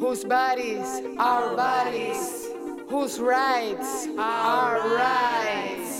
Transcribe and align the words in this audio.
whose 0.00 0.24
bodies 0.24 1.02
are 1.18 1.54
bodies, 1.54 2.48
whose 2.88 3.20
rights 3.20 4.08
are 4.18 4.80
rights. 4.96 5.98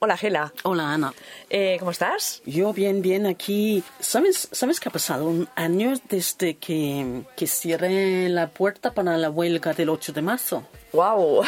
Hola, 0.00 0.16
Gela. 0.16 0.52
Hola, 0.64 0.94
Ana. 0.94 1.12
Eh, 1.48 1.76
¿Cómo 1.78 1.90
estás? 1.92 2.42
Yo 2.44 2.72
bien, 2.72 3.02
bien 3.02 3.26
aquí. 3.26 3.84
¿Sabes, 4.00 4.48
¿Sabes 4.50 4.80
qué 4.80 4.88
ha 4.88 4.92
pasado? 4.92 5.28
Un 5.28 5.48
año 5.54 5.94
desde 6.08 6.56
que, 6.56 7.22
que 7.36 7.46
cierre 7.46 8.28
la 8.28 8.48
puerta 8.48 8.94
para 8.94 9.16
la 9.16 9.30
huelga 9.30 9.74
del 9.74 9.90
8 9.90 10.12
de 10.12 10.22
marzo. 10.22 10.64
¡Wow! 10.92 11.42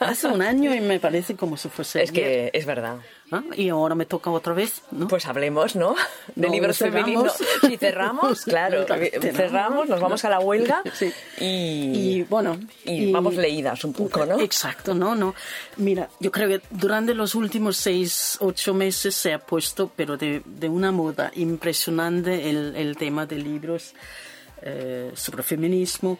Hace 0.00 0.26
un 0.26 0.42
año 0.42 0.74
y 0.74 0.80
me 0.80 0.98
parece 0.98 1.36
como 1.36 1.56
si 1.56 1.68
fuese. 1.68 2.02
Es 2.02 2.10
que 2.10 2.50
es 2.52 2.66
verdad. 2.66 2.96
¿Ah? 3.30 3.42
Y 3.56 3.68
ahora 3.70 3.94
me 3.94 4.04
toca 4.04 4.30
otra 4.30 4.52
vez, 4.52 4.82
¿no? 4.90 5.08
Pues 5.08 5.24
hablemos, 5.26 5.74
¿no? 5.76 5.94
De 6.34 6.48
No, 6.48 6.52
libros 6.52 6.78
femeninos. 6.78 7.32
Si 7.66 7.76
cerramos, 7.78 8.42
claro, 8.44 8.84
Claro, 8.84 9.04
cerramos, 9.20 9.88
nos 9.88 10.00
vamos 10.00 10.24
a 10.24 10.28
la 10.28 10.40
huelga 10.40 10.82
Sí. 10.94 11.12
y, 11.38 11.44
Y 12.18 12.22
bueno. 12.24 12.58
y 12.84 13.10
vamos 13.12 13.36
leídas 13.36 13.84
un 13.84 13.92
poco, 13.94 14.26
¿no? 14.26 14.38
Exacto, 14.40 14.94
no, 14.94 15.14
no. 15.14 15.34
Mira, 15.76 16.10
yo 16.20 16.30
creo 16.30 16.48
que 16.48 16.60
durante 16.70 17.14
los 17.14 17.34
últimos 17.34 17.76
seis, 17.78 18.36
ocho 18.40 18.74
meses 18.74 19.14
se 19.14 19.32
ha 19.32 19.38
puesto, 19.38 19.90
pero 19.96 20.16
de, 20.18 20.42
de 20.44 20.68
una 20.68 20.92
moda 20.92 21.30
impresionante, 21.36 22.50
el, 22.50 22.76
el 22.76 22.96
tema 22.96 23.24
de 23.26 23.36
libros 23.36 23.94
eh, 24.60 25.10
sobre 25.14 25.42
feminismo. 25.42 26.18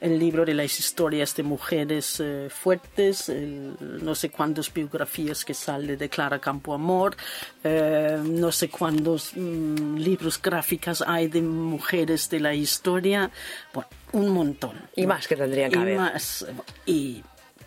El 0.00 0.18
libro 0.18 0.46
de 0.46 0.54
las 0.54 0.78
historias 0.78 1.36
de 1.36 1.42
mujeres 1.42 2.20
eh, 2.20 2.48
fuertes, 2.50 3.28
el- 3.28 3.74
no 4.02 4.14
sé 4.14 4.30
cuántas 4.30 4.72
biografías 4.72 5.44
que 5.44 5.52
sale 5.52 5.96
de 5.98 6.08
Clara 6.08 6.38
Campoamor, 6.38 7.16
eh, 7.62 8.18
no 8.24 8.50
sé 8.50 8.70
cuántos 8.70 9.32
mm, 9.36 9.96
libros 9.96 10.40
gráficas 10.40 11.04
hay 11.06 11.28
de 11.28 11.42
mujeres 11.42 12.30
de 12.30 12.40
la 12.40 12.54
historia, 12.54 13.30
bueno, 13.74 13.88
un 14.12 14.30
montón. 14.30 14.76
Y 14.96 15.06
más 15.06 15.28
que 15.28 15.36
tendría 15.36 15.68
que 15.68 15.76
Y 15.76 15.78
haber. 15.80 15.96
más, 15.98 16.42
eh, 16.48 16.52
y 16.86 17.22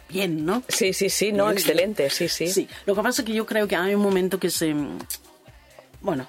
bien, 0.10 0.44
¿no? 0.44 0.64
Sí, 0.68 0.92
sí, 0.92 1.10
sí, 1.12 1.32
no, 1.32 1.46
Bien, 1.46 1.58
excelente, 1.58 2.10
sí, 2.10 2.28
sí. 2.28 2.48
Sí, 2.48 2.68
lo 2.88 2.96
que 2.96 3.02
pasa 3.04 3.22
es 3.22 3.26
que 3.28 3.34
yo 3.34 3.46
creo 3.46 3.68
que 3.68 3.76
hay 3.76 3.94
un 3.94 4.02
momento 4.02 4.40
que 4.40 4.50
se... 4.50 4.76
Bueno, 6.02 6.28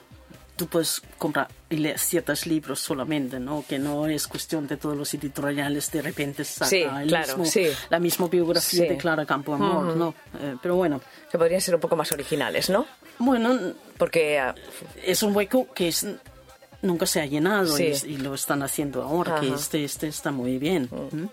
tú 0.56 0.66
puedes 0.69 1.02
comprar 1.19 1.48
y 1.69 1.78
leer 1.78 1.98
ciertos 1.98 2.47
libros 2.47 2.78
solamente, 2.80 3.41
¿no? 3.41 3.64
Que 3.69 3.78
no 3.78 4.06
es 4.06 4.28
cuestión 4.28 4.66
de 4.69 4.77
todos 4.77 4.97
los 4.97 5.12
editoriales 5.14 5.91
de 5.91 6.02
repente 6.02 6.44
saca 6.44 6.66
Sí, 6.70 6.83
el 6.83 7.08
claro, 7.08 7.38
mismo- 7.38 7.44
sí. 7.47 7.66
la 7.91 7.98
misma 7.98 8.28
biografía 8.28 8.82
Sí. 8.84 8.88
de 8.88 8.97
Clara 8.97 9.27
Campoamor, 9.27 9.97
¿no? 9.97 10.14
Eh, 10.41 10.56
pero 10.62 10.77
bueno, 10.77 11.00
Que 11.30 11.38
podrían 11.38 11.60
ser 11.60 11.75
un 11.75 11.80
poco 11.80 11.97
más 11.97 12.12
originales, 12.12 12.70
¿no? 12.70 12.86
bueno, 13.19 13.58
Porque 13.98 14.38
ah, 14.38 14.55
es 15.05 15.22
un 15.22 15.34
hueco 15.36 15.69
que 15.72 15.88
es, 15.88 16.05
nunca 16.85 17.07
se 17.07 17.21
ha 17.21 17.27
llenado 17.27 17.77
Sí. 17.77 17.93
y, 18.07 18.13
y 18.13 18.17
lo 18.19 18.35
están 18.35 18.63
haciendo 18.63 19.03
ahora, 19.03 19.41
que 19.41 19.49
este, 19.49 19.85
este 19.85 20.07
está 20.09 20.31
muy 20.31 20.59
bien. 20.59 20.89
¿Mm? 21.11 21.25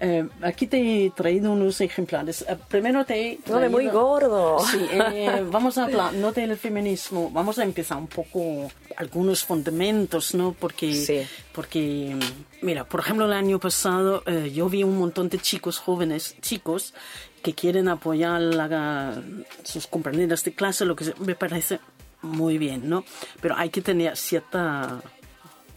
Eh, 0.00 0.28
aquí 0.42 0.66
te 0.68 0.78
he 1.06 1.10
traído 1.10 1.50
unos 1.52 1.80
ejemplares. 1.80 2.42
Eh, 2.48 2.56
primero 2.68 3.04
te 3.04 3.32
he 3.32 3.38
no 3.48 3.58
de 3.58 3.68
muy 3.68 3.84
traído- 3.86 4.00
gordo. 4.00 4.58
Sí, 4.60 4.78
eh, 4.92 5.44
vamos 5.50 5.76
a 5.78 5.84
hablar 5.84 6.12
no 6.14 6.30
del 6.32 6.56
feminismo, 6.56 7.30
vamos 7.32 7.58
a 7.58 7.64
empezar 7.64 7.98
un 7.98 8.06
poco 8.06 8.70
algunos 8.96 9.44
fundamentos, 9.44 10.34
¿no? 10.34 10.54
Porque, 10.58 10.94
Sí. 10.94 11.26
porque 11.52 12.16
mira, 12.62 12.84
por 12.84 13.00
ejemplo, 13.00 13.24
el 13.26 13.32
año 13.32 13.58
pasado 13.58 14.22
yo 14.24 14.68
vi 14.68 14.84
un 14.84 14.98
montón 14.98 15.28
de 15.28 15.38
chicos 15.38 15.78
jóvenes, 15.78 16.36
chicos, 16.40 16.94
que 17.42 17.54
quieren 17.54 17.88
apoyar 17.88 18.40
a 18.72 19.20
sus 19.64 19.86
compañeras 19.86 20.42
de 20.44 20.54
clase, 20.54 20.84
lo 20.84 20.94
que 20.96 21.04
sea, 21.04 21.14
me 21.18 21.34
parece 21.34 21.78
muy 22.22 22.58
bien, 22.58 22.88
¿no? 22.88 23.04
Pero 23.40 23.56
hay 23.56 23.70
que 23.70 23.80
tener 23.80 24.16
cierta 24.16 25.00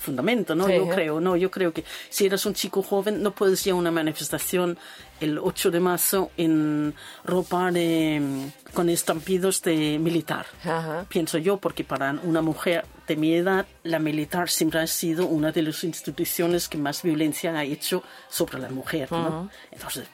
fundamento, 0.02 0.56
¿no? 0.56 0.66
Sí, 0.66 0.74
yo 0.76 0.90
creo, 0.90 1.22
no, 1.22 1.38
yo 1.38 1.50
creo 1.52 1.72
que 1.72 1.86
si 2.10 2.26
eres 2.26 2.46
un 2.46 2.54
chico 2.54 2.82
joven 2.82 3.22
no 3.22 3.32
puedes 3.32 3.66
ir 3.68 3.74
a 3.74 3.76
una 3.76 3.92
manifestación 3.92 4.78
el 5.20 5.38
8 5.38 5.70
de 5.70 5.80
marzo 5.80 6.32
en 6.38 6.96
ropa 7.24 7.72
de, 7.72 8.52
con 8.74 8.90
estampidos 8.90 9.62
de 9.62 10.00
militar. 10.00 10.48
Ajá. 10.64 11.06
Pienso 11.08 11.38
yo, 11.38 11.58
porque 11.58 11.84
para 11.84 12.14
una 12.24 12.42
mujer 12.42 12.86
de 13.08 13.16
mi 13.16 13.36
edad, 13.36 13.68
la 13.84 14.00
militar 14.00 14.50
siempre 14.50 14.80
ha 14.80 14.88
sido 14.88 15.28
una 15.28 15.52
de 15.52 15.62
las 15.62 15.84
instituciones 15.84 16.68
que 16.68 16.80
más 16.80 17.04
violencia 17.04 17.56
ha 17.56 17.64
hecho 17.64 18.04
sobre 18.30 18.58
la 18.58 18.70
mujer, 18.70 19.12
¿no? 19.12 19.50
Entonces, 19.72 20.08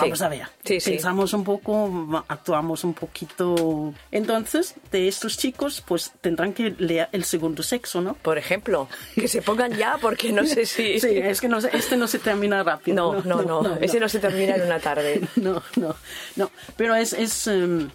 vamos 0.00 0.18
Sí. 0.18 0.24
a 0.24 0.28
ver. 0.28 0.46
Sí, 0.64 0.80
sí. 0.80 0.90
Pensamos 0.92 1.32
un 1.32 1.44
poco, 1.44 2.24
actuamos 2.28 2.84
un 2.84 2.94
poquito. 2.94 3.92
Entonces, 4.10 4.74
de 4.90 5.08
estos 5.08 5.38
chicos, 5.38 5.82
pues 5.86 6.12
tendrán 6.20 6.52
que 6.52 6.74
leer 6.78 7.08
el 7.12 7.24
segundo 7.24 7.62
sexo, 7.62 8.00
¿no? 8.00 8.14
Por 8.14 8.38
ejemplo, 8.38 8.88
que 9.14 9.28
se 9.28 9.42
pongan 9.42 9.72
ya 9.72 9.98
porque 10.00 10.32
no 10.32 10.44
sé 10.46 10.66
si... 10.66 10.98
Sí, 11.00 11.08
es 11.16 11.40
que 11.40 11.48
no, 11.48 11.58
este 11.58 11.96
no 11.96 12.06
se 12.06 12.18
termina 12.18 12.62
rápido. 12.62 13.22
No, 13.24 13.42
no, 13.42 13.62
no, 13.62 13.76
ese 13.76 14.00
no 14.00 14.08
se 14.08 14.18
termina 14.18 14.54
en 14.56 14.62
una 14.62 14.78
tarde. 14.80 15.20
No, 15.36 15.62
no, 15.76 15.94
no. 16.36 16.50
Pero 16.76 16.94
es, 16.94 17.12
es 17.12 17.46
em, 17.46 17.88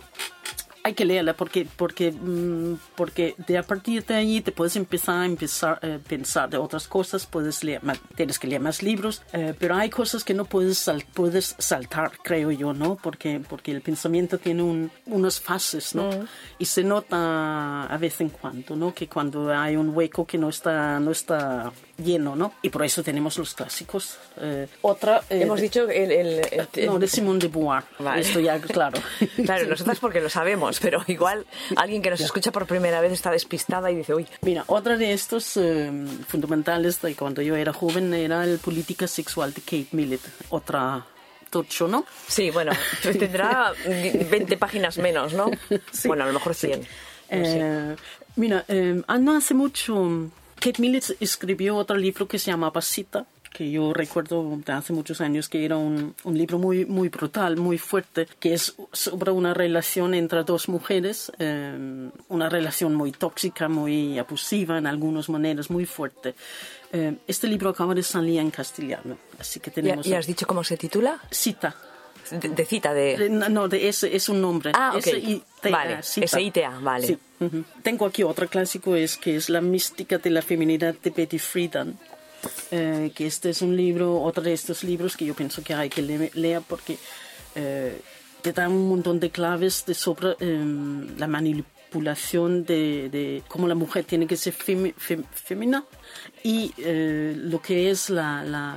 hay 0.85 0.93
que 0.93 1.03
leerla 1.03 1.33
porque, 1.33 1.67
porque, 1.77 2.11
mm, 2.11 2.75
porque 2.95 3.33
de 3.47 3.57
a 3.57 3.63
partir 3.63 4.05
de 4.05 4.13
ahí 4.13 4.39
te 4.41 4.51
puedes 4.51 4.75
empezar 4.75 5.15
a 5.21 5.25
empezar 5.25 5.79
a 5.83 5.97
pensar 6.07 6.47
de 6.47 6.57
otras 6.57 6.87
cosas, 6.87 7.25
puedes 7.25 7.63
leer 7.63 7.81
más, 7.83 7.99
tienes 8.15 8.37
que 8.37 8.45
leer 8.45 8.61
más 8.61 8.83
libros, 8.83 9.23
eh, 9.33 9.55
pero 9.57 9.73
hay 9.75 9.89
cosas 9.89 10.23
que 10.23 10.35
no 10.35 10.45
puedes, 10.45 10.77
sal- 10.77 11.03
puedes 11.15 11.55
saltar, 11.57 12.11
creo 12.23 12.51
yo, 12.51 12.73
¿no? 12.73 12.97
Porque, 13.01 13.41
porque 13.49 13.71
el 13.71 13.81
pensamiento 13.81 14.37
tiene 14.37 14.61
un, 14.61 14.91
unas 15.07 15.41
fases, 15.41 15.95
¿no? 15.95 16.07
Y 16.59 16.65
se 16.65 16.83
nota 16.83 17.85
a 17.85 17.97
vez 17.97 18.21
en 18.21 18.29
cuando, 18.29 18.75
¿no? 18.75 18.93
Que 18.93 19.07
cuando 19.07 19.51
hay 19.57 19.75
un 19.77 19.89
hueco 19.89 20.27
que 20.27 20.37
no 20.37 20.49
está, 20.49 20.99
no 20.99 21.09
está 21.09 21.71
lleno, 21.97 22.35
¿no? 22.35 22.53
Y 22.61 22.69
por 22.69 22.83
eso 22.83 23.03
tenemos 23.03 23.37
los 23.37 23.53
clásicos. 23.53 24.17
Eh, 24.37 24.67
otra... 24.81 25.21
eh, 25.29 25.41
Hemos 25.43 25.61
dicho 25.61 25.89
el... 25.89 26.11
el- 26.11 26.67
el- 26.75 26.85
no, 26.85 26.99
de 26.99 27.07
Simone 27.07 27.39
de 27.39 27.47
Beauvoir. 27.47 27.83
Vale. 27.99 28.21
Esto 28.21 28.39
ya, 28.39 28.59
claro. 28.59 28.99
Claro, 29.45 29.65
nosotras 29.67 29.99
porque 29.99 30.19
lo 30.21 30.29
sabemos, 30.29 30.79
pero 30.79 31.03
igual 31.07 31.45
alguien 31.75 32.01
que 32.01 32.09
nos 32.09 32.19
escucha 32.21 32.51
por 32.51 32.65
primera 32.65 32.99
vez 33.01 33.13
está 33.13 33.31
despistada 33.31 33.91
y 33.91 33.95
dice, 33.95 34.13
uy, 34.13 34.27
Mira, 34.41 34.63
otra 34.67 34.97
de 34.97 35.13
estos 35.13 35.55
eh, 35.57 35.91
fundamentales 36.27 37.01
de 37.01 37.15
cuando 37.15 37.41
yo 37.41 37.55
era 37.55 37.71
joven 37.73 38.13
era 38.13 38.43
el 38.43 38.59
Política 38.59 39.07
Sexual 39.07 39.53
de 39.53 39.61
Kate 39.61 39.87
Millett. 39.91 40.21
Otra 40.49 41.05
tocho, 41.49 41.87
¿no? 41.87 42.05
sí, 42.27 42.49
bueno, 42.51 42.73
tendrá 43.01 43.71
20 43.85 44.57
páginas 44.57 44.97
menos, 44.97 45.33
¿no? 45.33 45.49
Sí. 45.93 46.07
Bueno, 46.09 46.23
a 46.25 46.27
lo 46.27 46.33
mejor 46.33 46.53
100. 46.53 46.79
no 46.81 46.85
sé. 46.85 46.87
Eh, 47.31 47.95
mira, 48.35 48.65
eh, 48.67 49.01
no 49.19 49.37
hace 49.37 49.53
mucho, 49.53 50.29
Kate 50.65 50.81
Millett 50.81 51.15
escribió 51.19 51.75
otro 51.75 51.95
libro 51.95 52.27
que 52.27 52.39
se 52.39 52.49
llama 52.49 52.73
Pasita, 52.73 53.27
que 53.53 53.69
yo 53.69 53.93
recuerdo 53.93 54.43
de 54.65 54.73
hace 54.73 54.93
muchos 54.93 55.21
años 55.21 55.47
que 55.47 55.63
era 55.63 55.77
un, 55.77 56.15
un 56.23 56.35
libro 56.35 56.57
muy, 56.57 56.87
muy 56.87 57.09
brutal, 57.09 57.55
muy 57.55 57.77
fuerte, 57.77 58.27
que 58.39 58.55
es 58.55 58.75
sobre 58.91 59.29
una 59.29 59.53
relación 59.53 60.15
entre 60.15 60.43
dos 60.43 60.67
mujeres, 60.67 61.31
eh, 61.37 62.09
una 62.29 62.49
relación 62.49 62.95
muy 62.95 63.11
tóxica, 63.11 63.69
muy 63.69 64.17
abusiva 64.17 64.79
en 64.79 64.87
algunas 64.87 65.29
maneras, 65.29 65.69
muy 65.69 65.85
fuerte. 65.85 66.33
Eh, 66.91 67.15
este 67.27 67.47
libro 67.47 67.69
acaba 67.69 67.93
de 67.93 68.01
salir 68.01 68.39
en 68.39 68.49
castellano, 68.49 69.19
así 69.37 69.59
que 69.59 69.69
¿Ya, 69.69 69.75
tenemos... 69.75 70.05
ya 70.07 70.17
has 70.17 70.25
dicho 70.25 70.47
cómo 70.47 70.63
se 70.63 70.77
titula? 70.77 71.21
Cita. 71.29 71.75
De, 72.31 72.49
de 72.49 72.65
cita, 72.65 72.91
Eh, 72.99 73.17
de... 73.17 73.29
No, 73.29 73.49
no, 73.49 73.67
de 73.67 73.87
ese 73.87 74.15
es 74.15 74.29
un 74.29 74.41
nombre. 74.41 74.71
Ah, 74.73 74.93
ok. 74.95 75.05
S-I-T-A, 75.07 75.71
Vale, 75.71 76.03
cita. 76.03 76.25
S-I-T-A, 76.25 76.79
vale. 76.79 77.07
Sí. 77.07 77.17
ujú. 77.39 77.63
Tengo 77.83 78.05
aquí 78.05 78.23
otro 78.23 78.47
clásico, 78.47 78.95
es 78.95 79.17
que 79.17 79.35
es 79.35 79.49
La 79.49 79.61
mística 79.61 80.17
de 80.17 80.29
la 80.31 80.41
feminidad 80.41 80.95
de 81.03 81.09
Betty 81.11 81.37
Friedan. 81.39 81.97
eh, 82.71 83.11
que 83.15 83.25
este 83.27 83.49
es 83.49 83.61
un 83.61 83.75
libro, 83.75 84.21
otro 84.21 84.43
de 84.43 84.53
estos 84.53 84.83
libros 84.83 85.17
que 85.17 85.25
yo 85.25 85.33
pienso 85.33 85.63
que 85.63 85.73
hay 85.73 85.89
que 85.89 86.01
le- 86.03 86.31
leer 86.35 86.61
porque 86.67 86.97
eh, 87.55 87.99
te 88.43 88.51
dan 88.53 88.71
un 88.71 88.87
montón 88.87 89.19
de 89.19 89.31
claves 89.31 89.83
de 89.87 89.93
sobre 89.95 90.35
eh, 90.39 90.63
la 91.17 91.25
manipulación 91.27 92.63
de, 92.65 93.09
de 93.09 93.41
cómo 93.47 93.67
la 93.67 93.73
mujer 93.75 94.03
tiene 94.05 94.27
que 94.27 94.37
ser 94.37 94.53
femi- 94.53 94.93
fem- 94.95 95.25
femina 95.33 95.85
y 96.43 96.71
eh, 96.77 97.33
lo 97.35 97.61
que 97.61 97.89
es 97.89 98.09
la, 98.11 98.43
la 98.43 98.75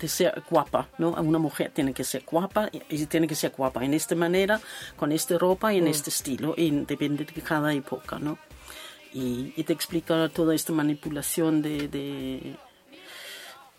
de 0.00 0.08
ser 0.08 0.42
guapa, 0.48 0.88
¿no? 0.98 1.10
Una 1.10 1.38
mujer 1.38 1.70
tiene 1.74 1.92
que 1.92 2.04
ser 2.04 2.24
guapa 2.24 2.68
y 2.72 3.06
tiene 3.06 3.26
que 3.28 3.34
ser 3.34 3.52
guapa 3.56 3.84
en 3.84 3.94
esta 3.94 4.14
manera, 4.14 4.60
con 4.96 5.12
esta 5.12 5.36
ropa 5.38 5.72
y 5.74 5.78
en 5.78 5.86
este 5.88 6.10
estilo, 6.10 6.54
y 6.56 6.70
depende 6.70 7.24
de 7.24 7.42
cada 7.42 7.72
época, 7.74 8.18
¿no? 8.18 8.38
Y, 9.12 9.52
y 9.56 9.64
te 9.64 9.72
explica 9.72 10.28
toda 10.28 10.54
esta 10.54 10.72
manipulación 10.72 11.62
de, 11.62 11.88
de- 11.88 12.56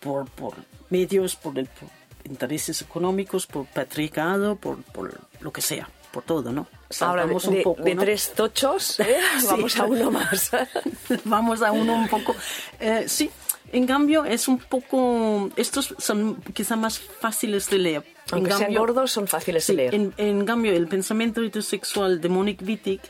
por, 0.00 0.26
por 0.30 0.54
medios, 0.90 1.36
por, 1.36 1.58
el- 1.58 1.66
por 1.66 1.88
intereses 2.24 2.82
económicos, 2.82 3.46
por 3.46 3.66
patriarcado, 3.66 4.56
por, 4.56 4.82
por 4.82 5.18
lo 5.40 5.52
que 5.52 5.60
sea, 5.62 5.88
por 6.12 6.22
todo, 6.24 6.52
¿no? 6.52 6.66
Ahora, 7.00 7.22
de, 7.26 7.28
Saltamos 7.40 7.44
un 7.46 7.54
de- 7.54 7.62
poco, 7.62 7.82
de 7.82 7.94
¿no? 7.94 8.02
tres 8.02 8.32
tochos, 8.34 9.00
¿eh? 9.00 9.16
Sí. 9.40 9.46
vamos 9.48 9.76
a 9.78 9.84
uno 9.84 10.10
más. 10.10 10.50
Vamos 11.24 11.62
a 11.62 11.72
uno 11.72 11.94
un 11.94 12.08
poco. 12.08 12.34
eh, 12.80 13.04
sí, 13.08 13.30
en 13.72 13.86
cambio 13.86 14.24
es 14.24 14.48
un 14.48 14.58
poco. 14.58 15.50
Estos 15.56 15.94
son 15.98 16.36
quizá 16.52 16.76
más 16.76 16.98
fáciles 16.98 17.68
de 17.70 17.78
leer. 17.78 18.04
Aunque 18.30 18.50
en 18.50 18.56
sean 18.56 18.68
cambio, 18.68 18.80
gordos, 18.80 19.10
son 19.10 19.26
fáciles 19.26 19.64
sí, 19.64 19.72
de 19.72 19.76
leer. 19.76 19.94
En, 19.94 20.14
en 20.18 20.44
cambio, 20.44 20.72
el 20.72 20.86
pensamiento 20.86 21.42
heterosexual 21.42 22.20
de 22.20 22.28
Monique 22.28 22.64
Wittig 22.64 23.00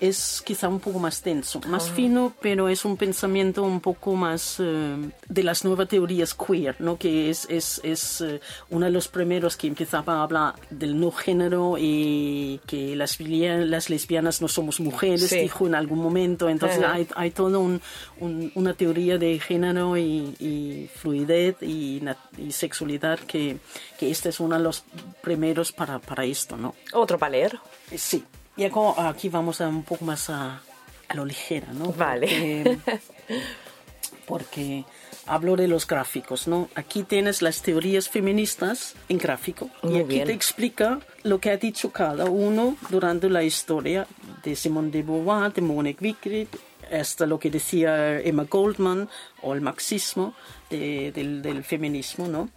es 0.00 0.42
quizá 0.44 0.68
un 0.68 0.80
poco 0.80 0.98
más 0.98 1.22
denso, 1.22 1.60
más 1.68 1.90
fino, 1.90 2.32
pero 2.40 2.68
es 2.68 2.84
un 2.84 2.96
pensamiento 2.96 3.62
un 3.62 3.80
poco 3.80 4.14
más 4.16 4.56
eh, 4.58 4.96
de 5.28 5.42
las 5.42 5.64
nuevas 5.64 5.88
teorías 5.88 6.34
queer, 6.34 6.76
¿no? 6.80 6.96
que 6.96 7.28
es, 7.30 7.46
es, 7.50 7.80
es 7.84 8.20
eh, 8.22 8.40
uno 8.70 8.86
de 8.86 8.92
los 8.92 9.08
primeros 9.08 9.56
que 9.56 9.66
empezaba 9.66 10.14
a 10.14 10.22
hablar 10.22 10.54
del 10.70 10.98
no 10.98 11.10
género 11.10 11.76
y 11.78 12.60
que 12.66 12.96
las, 12.96 13.18
las 13.20 13.90
lesbianas 13.90 14.40
no 14.40 14.48
somos 14.48 14.80
mujeres, 14.80 15.28
Sí. 15.28 15.40
dijo 15.40 15.66
en 15.66 15.74
algún 15.74 15.98
momento. 15.98 16.48
Entonces 16.48 16.82
hay, 16.82 17.06
hay 17.14 17.30
toda 17.30 17.58
un, 17.58 17.80
un- 18.18 18.50
una 18.54 18.72
teoría 18.74 19.18
de 19.18 19.38
género 19.38 19.96
y, 19.98 20.34
y 20.40 20.88
fluidez 20.94 21.56
y, 21.62 22.02
y 22.38 22.52
sexualidad 22.52 23.18
que, 23.20 23.58
que 23.98 24.10
este 24.10 24.30
es 24.30 24.40
uno 24.40 24.56
de 24.56 24.62
los 24.62 24.82
primeros 25.22 25.72
para, 25.72 25.98
para 25.98 26.24
esto, 26.24 26.56
¿no? 26.56 26.74
Otro 26.92 27.18
para 27.18 27.32
leer. 27.32 27.58
Eh, 27.90 27.98
Sí, 27.98 28.24
y 28.56 28.64
acá- 28.64 29.08
aquí 29.08 29.28
vamos 29.28 29.60
a 29.60 29.68
un 29.68 29.82
poco 29.82 30.04
más 30.04 30.28
a, 30.30 30.60
a 31.08 31.14
lo 31.14 31.24
ligera, 31.24 31.72
¿no? 31.72 31.92
Vale. 31.92 32.78
Porque, 32.86 33.40
porque 34.26 34.84
hablo 35.26 35.56
de 35.56 35.68
los 35.68 35.86
gráficos, 35.86 36.46
¿no? 36.48 36.68
Aquí 36.74 37.02
tienes 37.02 37.42
las 37.42 37.62
teorías 37.62 38.08
feministas 38.08 38.94
en 39.08 39.18
gráfico 39.18 39.70
y 39.82 39.86
Muy 39.88 40.00
aquí 40.00 40.08
bien. 40.08 40.26
te 40.26 40.32
explica 40.32 41.00
lo 41.22 41.38
que 41.40 41.50
ha 41.50 41.56
dicho 41.56 41.90
cada 41.92 42.24
uno 42.26 42.76
durante 42.90 43.28
la 43.28 43.42
historia 43.42 44.06
de 44.42 44.56
Simone 44.56 44.90
de 44.90 45.02
Beauvoir, 45.02 45.52
de 45.52 45.62
Monique 45.62 46.04
Wickrey, 46.04 46.48
hasta 46.92 47.26
lo 47.26 47.38
que 47.38 47.50
decía 47.50 48.20
Emma 48.20 48.44
Goldman 48.48 49.08
o 49.42 49.54
el 49.54 49.60
marxismo 49.60 50.34
de- 50.70 51.12
del, 51.12 51.42
del 51.42 51.62
feminismo, 51.64 52.26
¿no? 52.26 52.48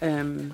Em, 0.00 0.52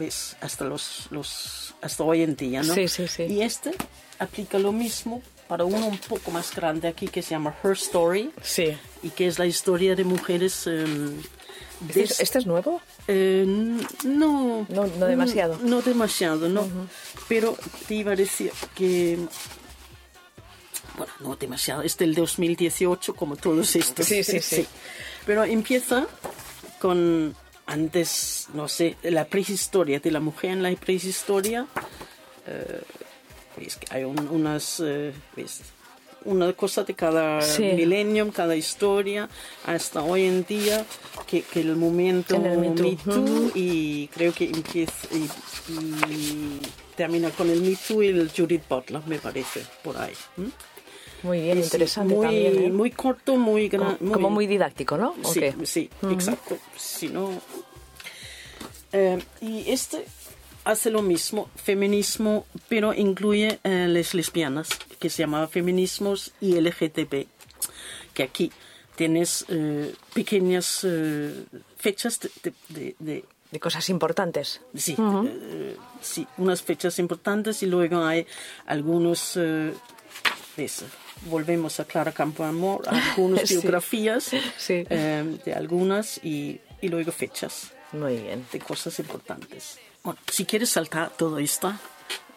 ¿ves? 0.00 0.36
hasta 0.40 0.64
los, 0.64 1.06
los 1.10 1.74
hasta 1.82 2.02
hoy 2.02 2.22
en 2.22 2.34
día, 2.34 2.62
¿no? 2.62 2.74
Sí, 2.74 2.88
sí, 2.88 3.06
sí. 3.06 3.22
Y 3.24 3.42
este 3.42 3.70
aplica 4.18 4.58
lo 4.58 4.72
mismo 4.72 5.22
para 5.46 5.64
uno 5.64 5.86
un 5.86 5.98
poco 5.98 6.30
más 6.30 6.54
grande 6.54 6.88
aquí 6.88 7.06
que 7.08 7.22
se 7.22 7.30
llama 7.30 7.54
Her 7.62 7.72
Story 7.72 8.30
Sí. 8.42 8.76
y 9.02 9.10
que 9.10 9.26
es 9.26 9.38
la 9.38 9.46
historia 9.46 9.94
de 9.96 10.04
mujeres 10.04 10.66
em, 10.66 11.20
¿Este 11.88 12.00
des- 12.00 12.10
es, 12.12 12.20
este 12.20 12.38
es 12.38 12.46
nuevo? 12.46 12.80
eh, 13.08 13.44
no, 14.04 14.66
No- 14.68 14.86
no 14.86 15.06
demasiado. 15.06 15.58
No, 15.62 15.80
demasiado, 15.82 16.48
no. 16.48 16.66
Pero 17.28 17.56
te 17.88 17.94
iba 17.94 18.12
a 18.12 18.16
decir 18.16 18.52
que. 18.74 19.18
Bueno, 20.96 21.12
no 21.20 21.36
demasiado. 21.36 21.82
Es 21.82 21.96
del 21.96 22.14
2018, 22.14 23.14
como 23.14 23.36
todos 23.36 23.74
estos. 23.76 24.06
Sí, 24.06 24.22
sí, 24.24 24.40
sí. 24.40 24.66
Pero 25.26 25.44
empieza 25.44 26.06
con. 26.80 27.34
Antes, 27.74 28.48
no 28.52 28.66
sé, 28.66 28.96
la 29.02 29.24
prehistoria, 29.26 30.00
de 30.00 30.10
la 30.10 30.18
mujer 30.20 30.50
en 30.50 30.62
la 30.62 30.72
prehistoria. 30.74 31.66
eh, 32.46 32.80
es 33.60 33.76
que 33.76 33.86
hay 33.94 34.04
un- 34.04 34.28
unas. 34.28 34.80
eh, 34.84 35.12
¿ves? 35.36 35.60
una 36.24 36.52
cosa 36.52 36.84
de 36.84 36.92
cada 36.94 37.40
Sí. 37.40 37.62
milenio, 37.62 38.30
cada 38.32 38.54
historia, 38.54 39.26
hasta 39.64 40.02
hoy 40.02 40.24
en 40.26 40.44
día, 40.44 40.84
que, 41.26 41.40
que 41.42 41.60
el 41.60 41.76
momento 41.76 42.34
En 42.34 42.44
el 42.46 42.58
Me 42.58 42.96
Too. 42.96 43.52
Y 43.54 44.08
creo 44.08 44.32
que 44.34 44.44
empieza 44.44 44.92
y, 45.14 45.28
y 45.72 46.60
termina 46.96 47.30
con 47.30 47.48
el 47.48 47.62
Me 47.62 47.74
Too 47.76 48.02
y 48.02 48.08
el 48.08 48.30
Judith 48.36 48.64
Butler, 48.68 49.00
me 49.06 49.18
parece, 49.18 49.64
por 49.82 49.96
ahí. 49.96 50.12
Muy 51.22 51.40
bien, 51.42 51.58
Sí, 51.58 51.64
interesante 51.64 52.14
muy, 52.14 52.26
también. 52.26 52.64
¿eh? 52.64 52.70
muy 52.70 52.90
corto, 52.90 53.36
muy 53.36 53.68
como, 53.68 53.84
grande. 53.84 54.12
como 54.12 54.30
muy 54.30 54.46
didáctico, 54.46 54.96
¿no? 54.96 55.14
¿O 55.22 55.32
Sí, 55.32 55.40
qué? 55.40 55.54
sí, 55.64 55.90
exacto. 56.10 56.56
Si 56.76 57.08
no, 57.08 57.30
eh, 58.92 59.18
y 59.40 59.70
este 59.70 60.04
hace 60.64 60.90
lo 60.90 61.02
mismo, 61.02 61.48
feminismo, 61.56 62.46
pero 62.68 62.92
incluye 62.92 63.58
eh, 63.64 63.86
las 63.88 64.14
lesbianas, 64.14 64.68
que 64.98 65.08
se 65.10 65.22
llama 65.22 65.46
feminismos 65.48 66.32
y 66.40 66.54
LGTB, 66.60 67.26
que 68.14 68.22
aquí 68.22 68.52
tienes 68.96 69.46
eh, 69.48 69.94
pequeñas 70.12 70.80
eh, 70.84 71.44
fechas 71.76 72.20
de, 72.20 72.30
de- 72.42 72.54
de- 72.68 72.96
de- 72.98 73.24
De 73.50 73.58
cosas 73.58 73.88
importantes. 73.90 74.60
Sí, 74.76 74.94
eh, 75.26 75.74
sí, 76.00 76.24
unas 76.38 76.62
fechas 76.62 77.00
importantes 77.00 77.64
y 77.64 77.66
luego 77.66 78.04
hay 78.04 78.24
algunos, 78.66 79.36
eh, 79.36 79.72
ves, 80.56 80.84
volvemos 81.22 81.80
a 81.80 81.84
Clara 81.84 82.12
Campo 82.12 82.44
Amor, 82.44 82.82
algunas 82.88 83.48
Sí. 83.48 83.54
biografías 83.56 84.24
Sí. 84.56 84.86
eh, 84.88 85.38
de 85.44 85.52
algunas 85.54 86.18
y, 86.24 86.60
y 86.80 86.88
luego 86.88 87.12
fechas 87.12 87.72
Muy 87.92 88.16
bien. 88.16 88.46
de 88.52 88.58
cosas 88.60 88.98
importantes. 88.98 89.78
Bueno, 90.02 90.18
si 90.30 90.44
quieres 90.46 90.70
saltar 90.70 91.10
todo 91.10 91.38
esto, 91.38 91.72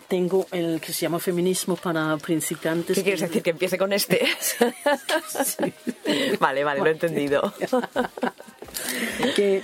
tengo 0.09 0.45
el 0.51 0.81
que 0.81 0.91
se 0.94 1.01
llama 1.01 1.19
Feminismo 1.19 1.75
para 1.77 2.18
principiantes. 2.18 2.95
¿Qué 2.97 3.03
quieres 3.03 3.21
decir? 3.21 3.41
¿Que 3.41 3.51
empiece 3.51 3.77
con 3.77 3.94
este? 3.94 4.21
vale, 6.39 6.63
vale, 6.63 6.80
lo 6.81 6.88
he 6.88 6.91
entendido. 6.91 7.53
que, 9.35 9.63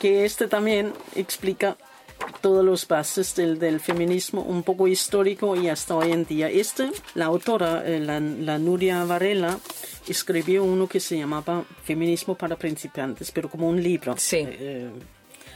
que 0.00 0.24
este 0.24 0.48
también 0.48 0.92
explica 1.14 1.76
todas 2.40 2.64
las 2.64 2.86
bases 2.88 3.34
del, 3.34 3.58
del 3.58 3.80
feminismo, 3.80 4.42
un 4.42 4.62
poco 4.62 4.88
histórico 4.88 5.56
y 5.56 5.68
hasta 5.68 5.94
hoy 5.96 6.12
en 6.12 6.24
día. 6.24 6.48
Este, 6.50 6.90
la 7.14 7.26
autora, 7.26 7.82
eh, 7.86 8.00
la, 8.00 8.20
la 8.20 8.58
Nuria 8.58 9.04
Varela, 9.04 9.58
escribió 10.08 10.64
uno 10.64 10.86
que 10.88 11.00
se 11.00 11.18
llamaba 11.18 11.64
Feminismo 11.84 12.34
para 12.34 12.56
principiantes, 12.56 13.30
pero 13.30 13.48
como 13.48 13.68
un 13.68 13.82
libro. 13.82 14.14
Sí. 14.16 14.38
Eh, 14.44 14.88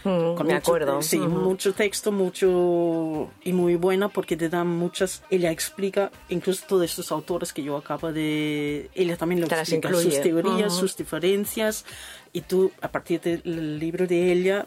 Mm, 0.04 0.34
con 0.34 0.48
me 0.48 0.54
mucho- 0.54 0.56
acuerdo. 0.56 1.00
Sí, 1.00 1.16
Ujú. 1.16 1.28
mucho 1.28 1.74
texto, 1.74 2.10
mucho 2.10 3.30
y 3.44 3.52
muy 3.52 3.76
buena 3.76 4.08
porque 4.08 4.36
te 4.36 4.48
da 4.48 4.64
muchas. 4.64 5.22
Ella 5.30 5.52
explica, 5.52 6.10
incluso 6.28 6.64
todos 6.66 6.84
estos 6.86 7.12
autores 7.12 7.52
que 7.52 7.62
yo 7.62 7.76
acabo 7.76 8.12
de. 8.12 8.90
Ella 8.96 9.16
también 9.16 9.40
lo 9.40 9.46
Te 9.46 9.54
explica, 9.54 9.94
sus 9.94 10.20
teorías, 10.20 10.72
Ujú. 10.72 10.80
sus 10.80 10.96
diferencias 10.96 11.84
y 12.32 12.40
tú, 12.40 12.72
a 12.80 12.90
partir 12.90 13.20
del 13.20 13.78
libro 13.78 14.08
de 14.08 14.32
ella, 14.32 14.66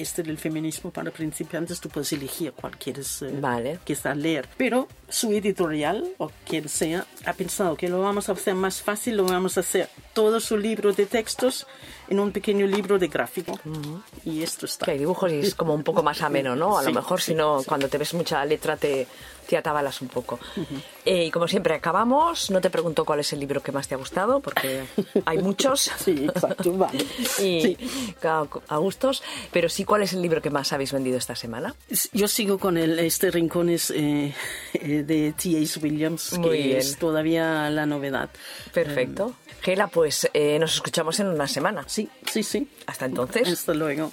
este 0.00 0.22
del 0.22 0.38
feminismo 0.38 0.90
para 0.90 1.10
principiantes, 1.10 1.80
tú 1.80 1.88
puedes 1.88 2.12
elegir 2.12 2.52
cuál 2.52 2.76
quieres 2.78 3.22
eh, 3.22 3.30
Vale. 3.40 3.78
leer. 4.16 4.48
Pero 4.56 4.88
su 5.08 5.32
editorial, 5.32 6.04
o 6.18 6.30
quien 6.46 6.68
sea, 6.68 7.06
ha 7.26 7.32
pensado 7.32 7.76
que 7.76 7.88
lo 7.88 8.00
vamos 8.00 8.28
a 8.28 8.32
hacer 8.32 8.54
más 8.54 8.82
fácil, 8.82 9.16
lo 9.16 9.24
vamos 9.24 9.56
a 9.56 9.60
hacer 9.60 9.88
todo 10.12 10.40
su 10.40 10.56
libro 10.56 10.92
de 10.92 11.06
textos 11.06 11.66
en 12.08 12.18
un 12.20 12.32
pequeño 12.32 12.66
libro 12.66 12.98
de 12.98 13.08
gráfico. 13.08 13.58
Y 14.24 14.42
esto 14.42 14.66
está. 14.66 14.86
Que 14.86 14.92
hay 14.92 14.98
dibujos 14.98 15.30
y 15.30 15.36
es 15.40 15.54
como 15.54 15.74
un 15.74 15.82
poco 15.84 16.02
más 16.02 16.22
ameno, 16.22 16.56
¿no? 16.56 16.78
A 16.78 16.82
lo 16.82 16.88
Sí, 16.88 16.94
mejor 16.94 17.20
sí, 17.20 17.32
si 17.32 17.34
no, 17.34 17.62
cuando 17.66 17.88
te 17.88 17.98
ves 17.98 18.14
mucha 18.14 18.44
letra 18.44 18.76
te, 18.76 19.06
te 19.48 19.56
atabalas 19.56 20.00
un 20.00 20.08
poco. 20.08 20.38
Eh, 21.06 21.24
y 21.26 21.30
como 21.30 21.48
siempre 21.48 21.74
acabamos, 21.74 22.50
no 22.50 22.60
te 22.60 22.68
pregunto 22.68 23.04
cuál 23.04 23.20
es 23.20 23.32
el 23.32 23.40
libro 23.40 23.62
que 23.62 23.72
más 23.72 23.88
te 23.88 23.94
ha 23.94 23.98
gustado, 23.98 24.40
porque 24.40 24.82
hay 25.24 25.38
muchos. 25.42 25.90
Sí, 25.98 26.26
exacto, 26.28 26.72
vale. 26.74 27.04
Y 27.40 27.60
Sí. 27.60 27.76
a, 28.22 28.76
gustos, 28.76 29.22
pero 29.52 29.68
sí, 29.68 29.84
¿cuál 29.84 30.02
es 30.02 30.12
el 30.12 30.20
libro 30.22 30.42
que 30.42 30.50
más 30.50 30.72
habéis 30.72 30.92
vendido 30.92 31.16
esta 31.16 31.34
semana? 31.34 31.74
Yo 32.12 32.28
sigo 32.28 32.58
con 32.58 32.76
el, 32.76 32.98
este 32.98 33.30
rincones 33.30 33.90
eh, 33.90 34.34
eh, 34.74 35.02
de 35.06 35.32
T.H. 35.32 35.80
Williams, 35.80 36.38
Muy 36.38 36.50
que 36.50 36.56
bien. 36.66 36.78
es 36.78 36.98
todavía 36.98 37.70
la 37.70 37.86
novedad. 37.86 38.28
Perfecto. 38.72 39.34
Gela, 39.62 39.88
pues 39.88 40.28
eh, 40.32 40.58
nos 40.58 40.74
escuchamos 40.74 41.18
en 41.20 41.26
una 41.28 41.46
semana. 41.46 41.84
Sí, 41.86 42.08
sí, 42.30 42.42
sí. 42.42 42.68
Hasta 42.86 43.06
entonces. 43.06 43.46
Hasta 43.48 43.74
luego. 43.74 44.10